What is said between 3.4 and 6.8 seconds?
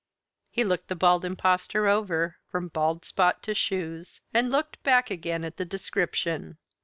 to shoes, and looked back again at the description.